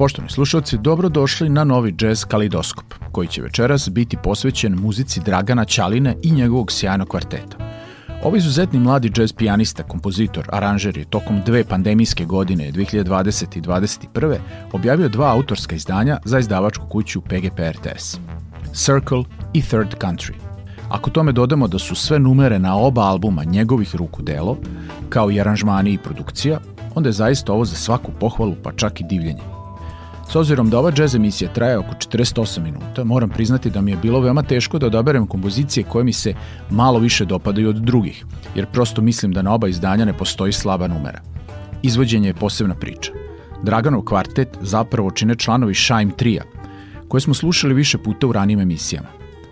Poštovni 0.00 0.30
slušalci, 0.30 0.78
dobrodošli 0.78 1.48
na 1.48 1.64
novi 1.64 1.94
jazz 2.00 2.24
kalidoskop, 2.24 2.94
koji 3.12 3.28
će 3.28 3.42
večeras 3.42 3.88
biti 3.88 4.16
posvećen 4.16 4.74
muzici 4.74 5.20
Dragana 5.20 5.64
Ćaline 5.64 6.16
i 6.22 6.30
njegovog 6.30 6.72
sjajnog 6.72 7.08
kvarteta. 7.08 7.56
Ovaj 8.24 8.38
izuzetni 8.38 8.78
mladi 8.78 9.12
jazz 9.16 9.32
pijanista, 9.32 9.82
kompozitor, 9.82 10.48
aranžer 10.52 10.98
je 10.98 11.04
tokom 11.04 11.40
dve 11.46 11.64
pandemijske 11.64 12.24
godine 12.24 12.72
2020. 12.72 13.58
i 13.58 13.60
2021. 13.60 14.36
objavio 14.72 15.08
dva 15.08 15.32
autorska 15.32 15.74
izdanja 15.74 16.18
za 16.24 16.38
izdavačku 16.38 16.86
kuću 16.86 17.20
PGP 17.20 17.58
RTS. 17.58 18.18
Circle 18.72 19.24
i 19.52 19.62
Third 19.62 19.94
Country. 19.98 20.32
Ako 20.88 21.10
tome 21.10 21.32
dodamo 21.32 21.68
da 21.68 21.78
su 21.78 21.94
sve 21.94 22.18
numere 22.18 22.58
na 22.58 22.76
oba 22.76 23.02
albuma 23.02 23.44
njegovih 23.44 23.96
ruku 23.96 24.22
delo, 24.22 24.56
kao 25.08 25.30
i 25.30 25.40
aranžmani 25.40 25.92
i 25.92 25.98
produkcija, 25.98 26.60
onda 26.94 27.08
je 27.08 27.12
zaista 27.12 27.52
ovo 27.52 27.64
za 27.64 27.76
svaku 27.76 28.12
pohvalu 28.20 28.54
pa 28.62 28.72
čak 28.72 29.00
i 29.00 29.04
divljenje. 29.04 29.59
S 30.30 30.36
obzirom 30.36 30.70
da 30.70 30.78
ova 30.78 30.92
jazz 30.96 31.14
emisija 31.14 31.52
traje 31.52 31.78
oko 31.78 31.94
48 31.94 32.60
minuta, 32.60 33.04
moram 33.04 33.30
priznati 33.30 33.70
da 33.70 33.80
mi 33.80 33.90
je 33.90 33.96
bilo 33.96 34.20
veoma 34.20 34.42
teško 34.42 34.78
da 34.78 34.86
odaberem 34.86 35.26
kompozicije 35.26 35.84
koje 35.84 36.04
mi 36.04 36.12
se 36.12 36.34
malo 36.70 36.98
više 36.98 37.24
dopadaju 37.24 37.68
od 37.68 37.76
drugih, 37.76 38.24
jer 38.54 38.66
prosto 38.66 39.02
mislim 39.02 39.32
da 39.32 39.42
na 39.42 39.54
oba 39.54 39.68
izdanja 39.68 40.04
ne 40.04 40.12
postoji 40.12 40.52
slaba 40.52 40.88
numera. 40.88 41.20
Izvođenje 41.82 42.28
je 42.28 42.34
posebna 42.34 42.74
priča. 42.74 43.12
Draganov 43.62 44.02
kvartet 44.02 44.48
zapravo 44.60 45.10
čine 45.10 45.36
članovi 45.36 45.74
Shime 45.74 46.12
Trija, 46.16 46.44
koje 47.08 47.20
smo 47.20 47.34
slušali 47.34 47.74
više 47.74 47.98
puta 47.98 48.26
u 48.26 48.32
ranijim 48.32 48.60
emisijama. 48.60 49.08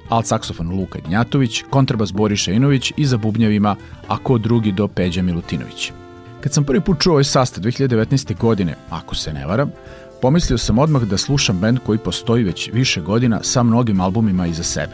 Alt 0.08 0.26
saksofon 0.26 0.70
Luka 0.70 0.98
Gnjatović, 1.06 1.62
kontrabas 1.70 2.12
Boriša 2.12 2.52
Inović 2.52 2.92
i 2.96 3.06
za 3.06 3.16
bubnjevima, 3.16 3.76
a 4.08 4.18
ko 4.18 4.38
drugi 4.38 4.72
do 4.72 4.88
Peđa 4.88 5.22
Milutinović. 5.22 5.92
Kad 6.40 6.52
sam 6.52 6.64
prvi 6.64 6.80
put 6.80 7.00
čuo 7.00 7.12
ovaj 7.12 7.24
sastav 7.24 7.64
2019. 7.64 8.38
godine, 8.38 8.74
ako 8.90 9.14
se 9.14 9.32
ne 9.32 9.46
varam, 9.46 9.70
Pomislio 10.22 10.58
sam 10.58 10.78
odmah 10.78 11.02
da 11.02 11.16
slušam 11.16 11.58
band 11.58 11.78
koji 11.86 11.98
postoji 11.98 12.44
već 12.44 12.70
više 12.72 13.00
godina 13.00 13.40
sa 13.42 13.62
mnogim 13.62 14.00
albumima 14.00 14.46
iza 14.46 14.62
sebe. 14.62 14.92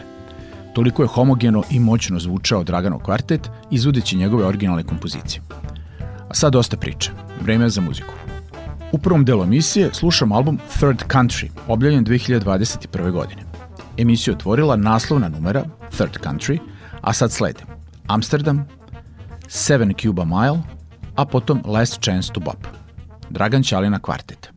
Toliko 0.73 1.03
je 1.03 1.07
homogeno 1.07 1.63
i 1.69 1.79
moćno 1.79 2.19
zvučao 2.19 2.63
Draganov 2.63 2.99
kvartet, 2.99 3.49
izvodeći 3.71 4.17
njegove 4.17 4.45
originalne 4.45 4.83
kompozicije. 4.83 5.41
A 6.29 6.33
sad 6.33 6.53
dosta 6.53 6.77
priče. 6.77 7.11
Vreme 7.41 7.69
za 7.69 7.81
muziku. 7.81 8.13
U 8.91 8.97
prvom 8.97 9.25
delu 9.25 9.43
emisije 9.43 9.89
slušam 9.93 10.31
album 10.31 10.59
Third 10.77 11.03
Country, 11.07 11.49
objavljen 11.67 12.05
2021. 12.05 13.11
godine. 13.11 13.41
Emisiju 13.97 14.33
otvorila 14.33 14.75
naslovna 14.75 15.29
numera 15.29 15.65
Third 15.97 16.17
Country, 16.23 16.59
a 17.01 17.13
sad 17.13 17.31
slede 17.31 17.63
Amsterdam, 18.07 18.67
Seven 19.47 19.93
Cuba 20.01 20.25
Mile, 20.25 20.59
a 21.15 21.25
potom 21.25 21.61
Last 21.65 22.01
Chance 22.01 22.33
to 22.33 22.39
Bop. 22.39 22.67
Dragan 23.29 23.63
Ćalina 23.63 23.99
kvartet. 23.99 24.54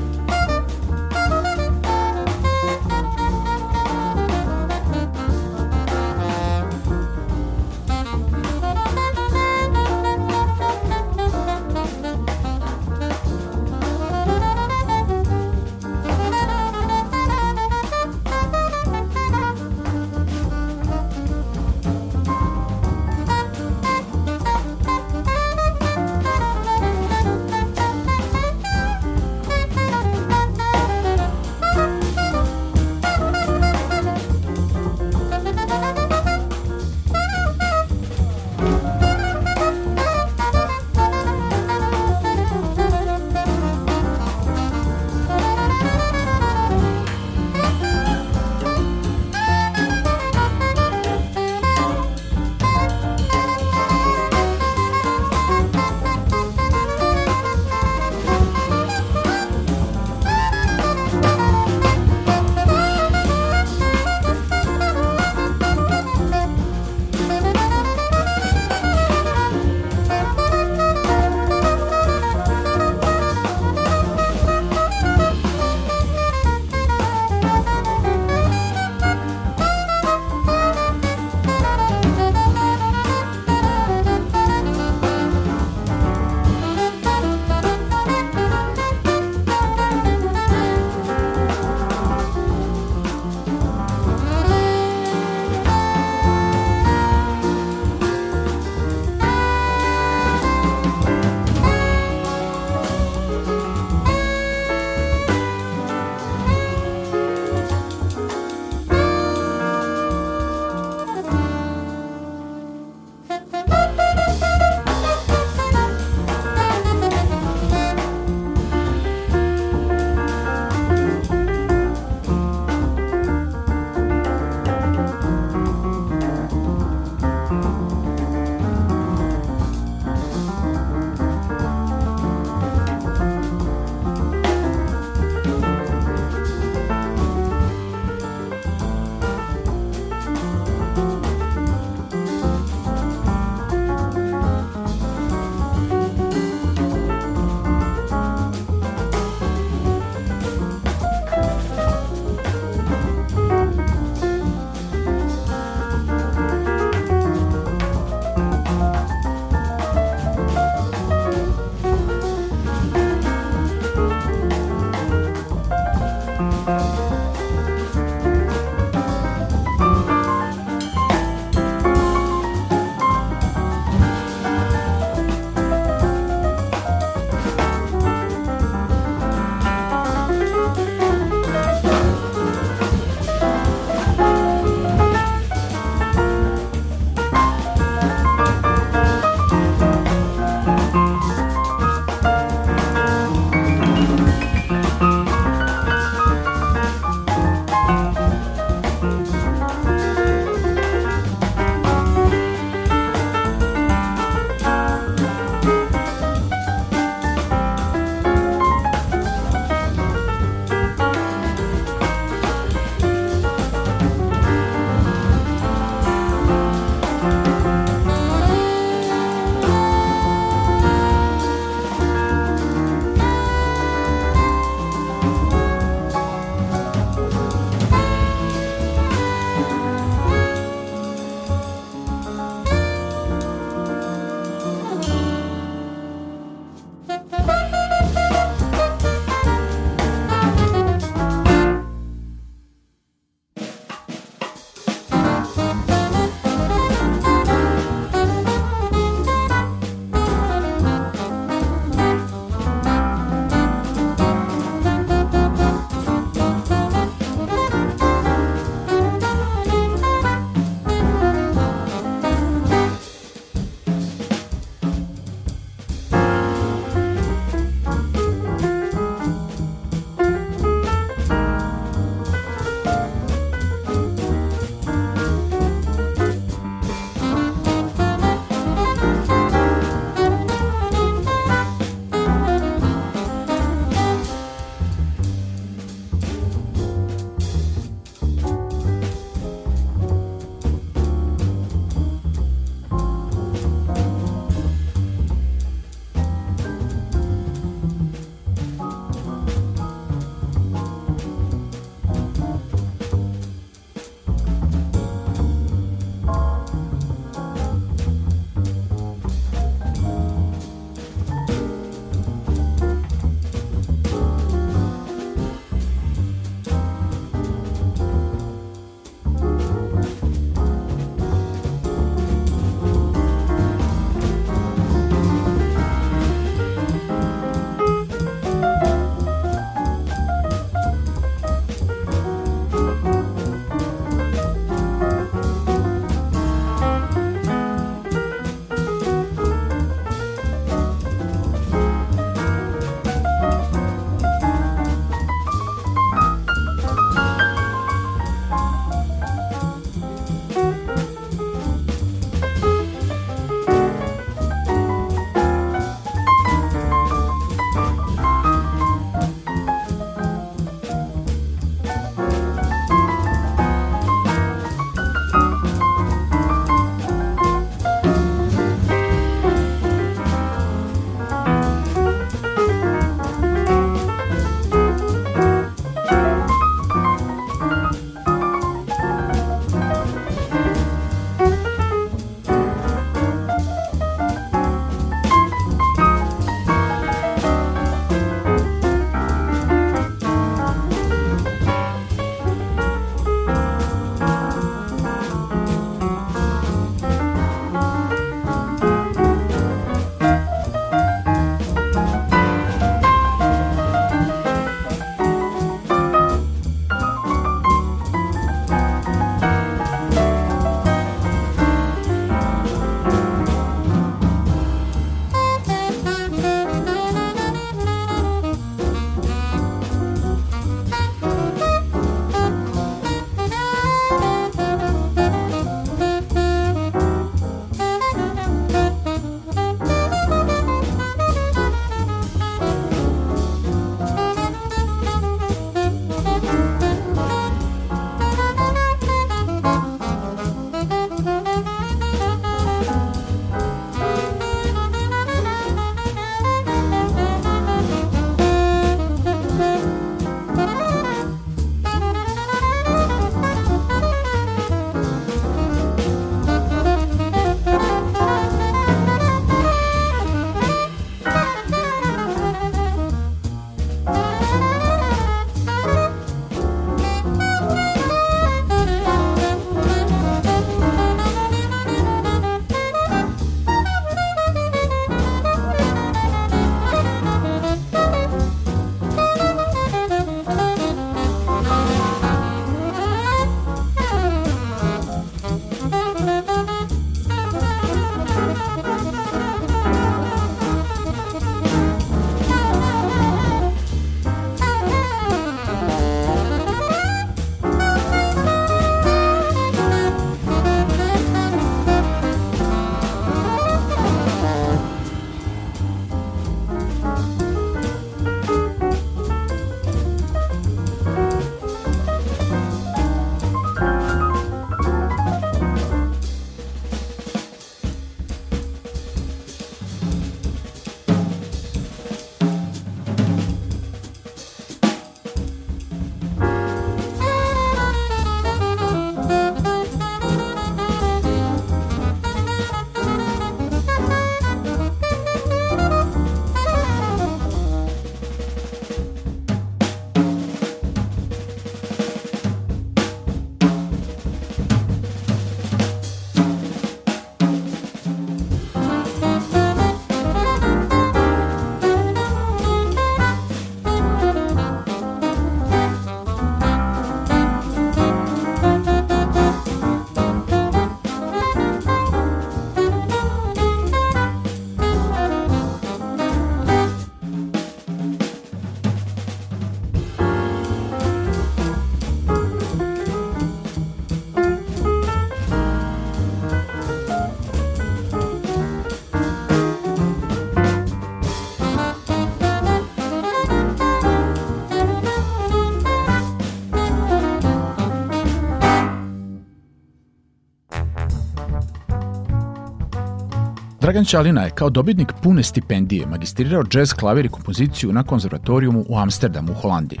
Dragan 593.88 594.04
Ćalina 594.04 594.42
je 594.42 594.50
kao 594.50 594.70
dobitnik 594.70 595.12
pune 595.22 595.42
stipendije 595.42 596.06
magistrirao 596.06 596.64
jazz 596.74 596.92
klavir 596.92 597.24
i 597.24 597.28
kompoziciju 597.28 597.92
na 597.92 598.02
konzervatorijumu 598.02 598.84
u 598.88 598.98
Amsterdamu 598.98 599.52
u 599.52 599.54
Holandiji. 599.54 600.00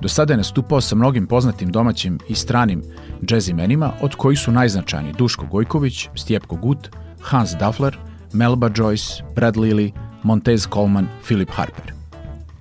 Do 0.00 0.08
sada 0.08 0.32
je 0.32 0.36
nastupao 0.36 0.80
sa 0.80 0.96
mnogim 0.96 1.26
poznatim 1.26 1.70
domaćim 1.70 2.18
i 2.28 2.34
stranim 2.34 2.82
džez 3.24 3.48
imenima, 3.48 3.92
od 4.02 4.14
kojih 4.14 4.38
su 4.38 4.52
najznačajniji 4.52 5.14
Duško 5.18 5.46
Gojković, 5.46 6.08
Stjepko 6.14 6.56
Gut, 6.56 6.88
Hans 7.20 7.50
Daffler, 7.60 7.98
Melba 8.32 8.70
Joyce, 8.70 9.22
Brad 9.34 9.56
Lilly, 9.56 9.92
Montez 10.22 10.68
Coleman, 10.72 11.08
Philip 11.24 11.50
Harper. 11.50 11.92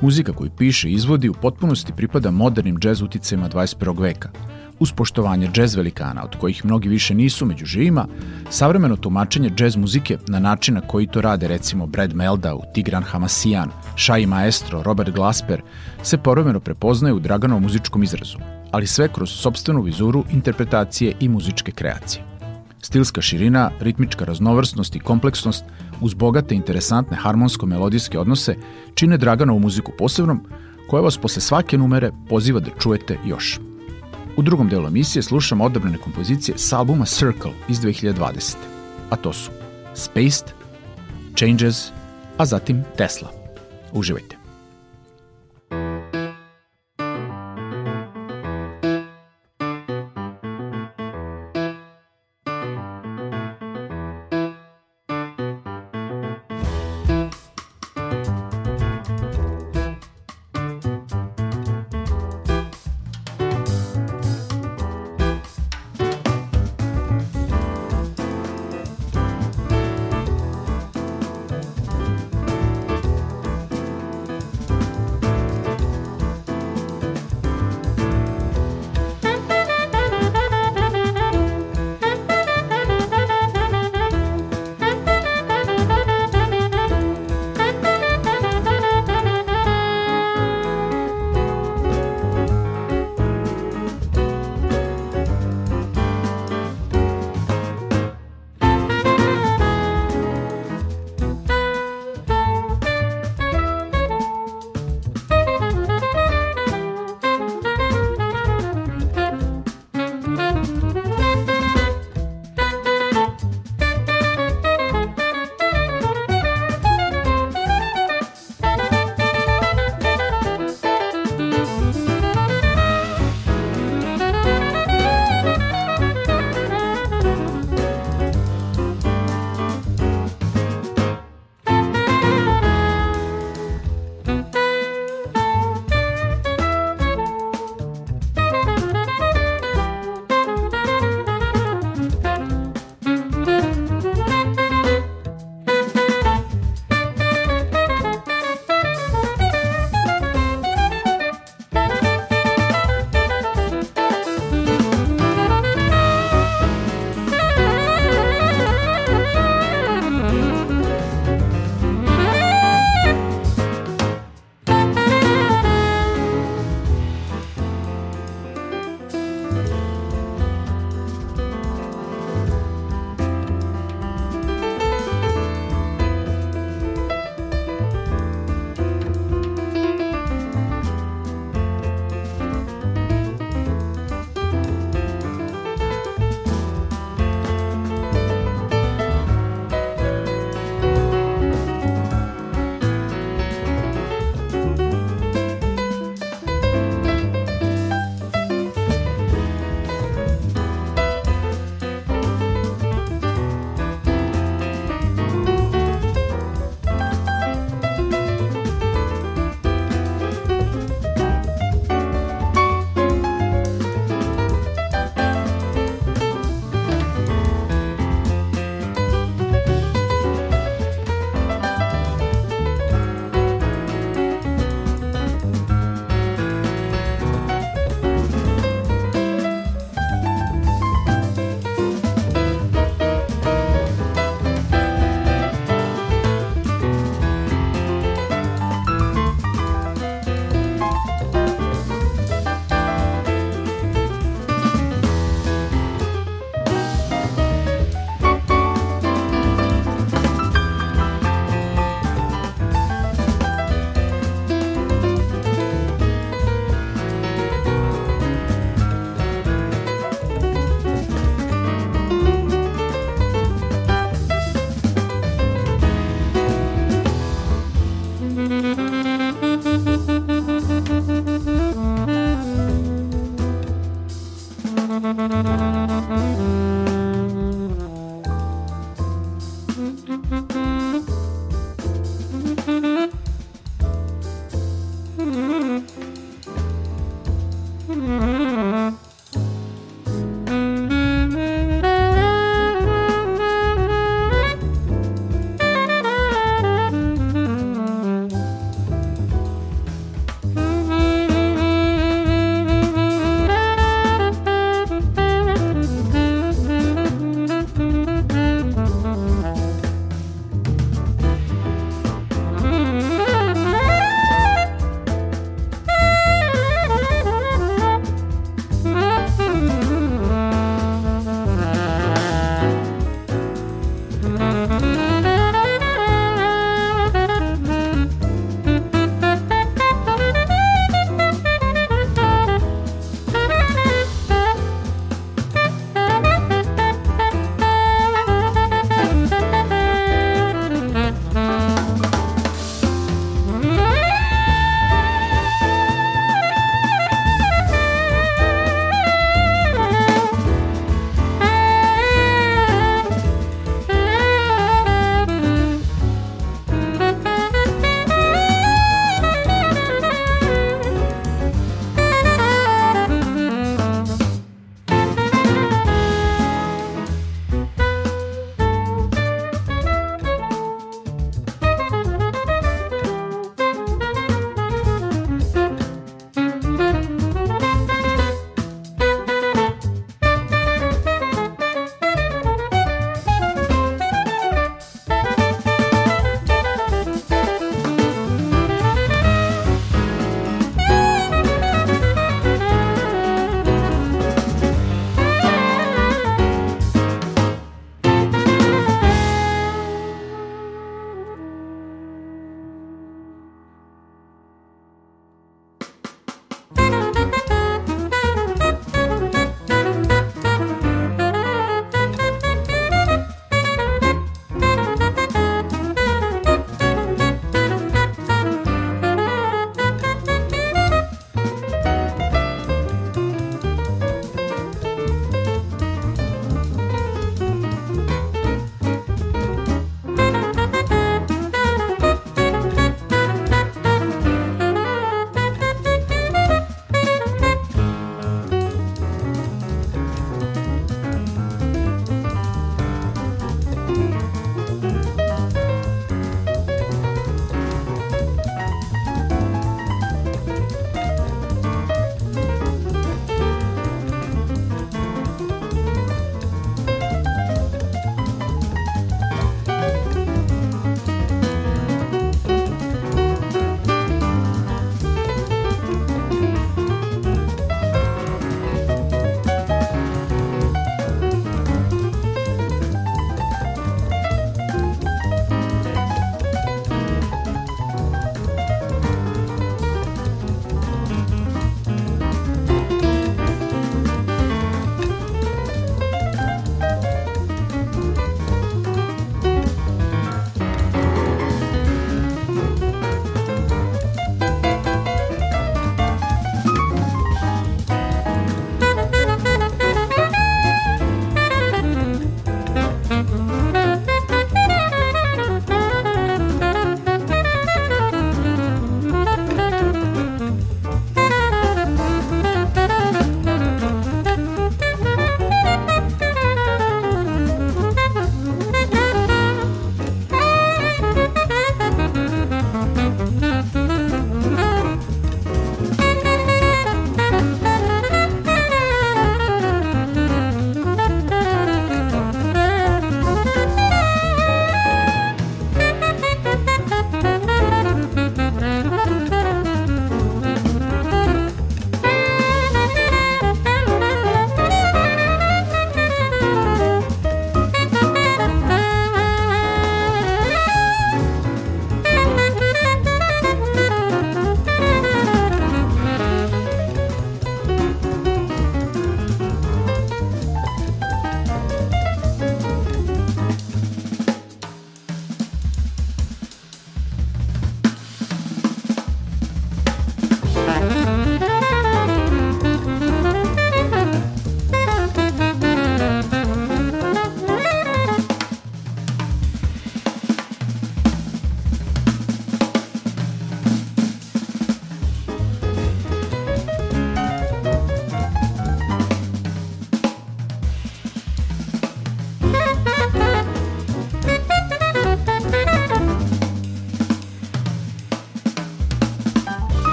Muzika 0.00 0.32
koju 0.32 0.50
piše 0.58 0.88
i 0.88 0.92
izvodi 0.92 1.28
u 1.28 1.34
potpunosti 1.34 1.92
pripada 1.96 2.30
modernim 2.30 2.78
džez 2.78 3.02
uticajima 3.02 3.48
21. 3.48 4.00
veka, 4.00 4.28
uz 4.80 4.92
poštovanje 4.92 5.48
džez 5.52 5.74
velikana, 5.74 6.24
od 6.24 6.36
kojih 6.36 6.64
mnogi 6.64 6.88
više 6.88 7.14
nisu 7.14 7.46
među 7.46 7.66
živima, 7.66 8.06
savremeno 8.50 8.96
tumačenje 8.96 9.50
džez 9.50 9.76
muzike 9.76 10.18
na 10.26 10.38
način 10.38 10.74
na 10.74 10.80
koji 10.80 11.06
to 11.06 11.20
rade 11.20 11.48
recimo 11.48 11.86
Brad 11.86 12.14
Meldau, 12.14 12.62
Tigran 12.74 13.02
Hamasijan, 13.02 13.70
Shai 13.96 14.26
Maestro, 14.26 14.82
Robert 14.82 15.10
Glasper, 15.10 15.62
se 16.02 16.18
povremeno 16.18 16.60
prepoznaje 16.60 17.14
u 17.14 17.20
Draganovom 17.20 17.62
muzičkom 17.62 18.02
izrazu, 18.02 18.38
ali 18.70 18.86
sve 18.86 19.08
kroz 19.08 19.30
sobstvenu 19.30 19.82
vizuru, 19.82 20.24
interpretacije 20.30 21.14
i 21.20 21.28
muzičke 21.28 21.72
kreacije. 21.72 22.24
Stilska 22.82 23.20
širina, 23.20 23.70
ritmička 23.80 24.24
raznovrsnost 24.24 24.96
i 24.96 25.00
kompleksnost 25.00 25.64
uz 26.00 26.14
bogate 26.14 26.54
interesantne 26.54 27.16
harmonsko-melodijske 27.16 28.18
odnose 28.18 28.56
čine 28.94 29.18
Draganovu 29.18 29.58
muziku 29.58 29.92
posebnom, 29.98 30.46
koja 30.88 31.02
vas 31.02 31.18
posle 31.18 31.42
svake 31.42 31.78
numere 31.78 32.12
poziva 32.28 32.60
da 32.60 32.70
čujete 32.80 33.18
još. 33.26 33.60
U 34.38 34.42
drugom 34.42 34.68
delu 34.68 34.86
emisije 34.86 35.22
slušamo 35.22 35.64
odabrane 35.64 35.98
kompozicije 35.98 36.58
s 36.58 36.72
albuma 36.72 37.04
Circle 37.04 37.52
iz 37.68 37.80
2020. 37.80 38.56
A 39.10 39.16
to 39.16 39.32
su 39.32 39.50
Spaced, 39.94 40.52
Changes, 41.36 41.90
a 42.36 42.46
zatim 42.46 42.84
Tesla. 42.96 43.28
Uživajte. 43.92 44.37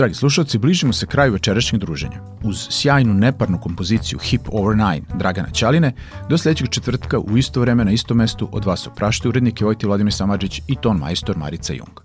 Dragi 0.00 0.14
slušalci, 0.14 0.58
bližimo 0.58 0.92
se 0.92 1.06
kraju 1.06 1.32
večerašnjeg 1.32 1.80
druženja. 1.80 2.20
Uz 2.42 2.66
sjajnu 2.70 3.14
neparnu 3.14 3.60
kompoziciju 3.60 4.18
Hip 4.18 4.40
Over 4.52 4.76
Nine 4.76 5.02
Dragana 5.14 5.50
Ćaline, 5.50 5.92
do 6.28 6.38
sledećeg 6.38 6.68
četvrtka 6.68 7.18
u 7.18 7.38
isto 7.38 7.60
vreme 7.60 7.84
na 7.84 7.90
istom 7.90 8.16
mestu 8.16 8.48
od 8.52 8.64
vas 8.64 8.86
opraštaju 8.86 9.30
urednike 9.30 9.64
Vojti 9.64 9.86
Vladimir 9.86 10.12
Samadžić 10.12 10.62
i 10.66 10.76
ton 10.76 10.96
majstor 10.96 11.36
Marica 11.36 11.72
Jung. 11.72 11.99